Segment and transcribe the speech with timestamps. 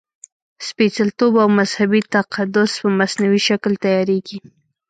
[0.67, 4.37] سپېڅلتوب او مذهبي تقدس په مصنوعي شکل تیارېږي.